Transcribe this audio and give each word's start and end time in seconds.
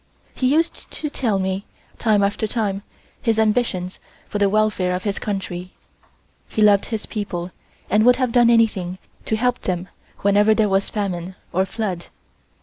He 0.33 0.51
used 0.51 0.89
to 0.89 1.11
tell 1.11 1.37
me, 1.37 1.63
time 1.99 2.23
after 2.23 2.47
time, 2.47 2.81
his 3.21 3.37
ambitions 3.37 3.99
for 4.27 4.39
the 4.39 4.49
welfare 4.49 4.95
of 4.95 5.03
his 5.03 5.19
country. 5.19 5.73
He 6.49 6.63
loved 6.63 6.87
his 6.87 7.05
people 7.05 7.51
and 7.87 8.03
would 8.03 8.15
have 8.15 8.31
done 8.31 8.49
anything 8.49 8.97
to 9.25 9.35
help 9.35 9.61
them 9.61 9.89
whenever 10.21 10.55
there 10.55 10.69
was 10.69 10.89
famine 10.89 11.35
or 11.53 11.67
flood. 11.67 12.07